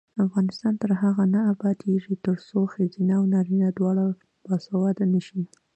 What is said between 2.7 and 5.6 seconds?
ښځینه او نارینه دواړه باسواده نشي.